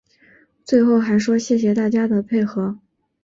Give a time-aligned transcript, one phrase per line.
[0.65, 2.79] 最后还说谢谢大家的配合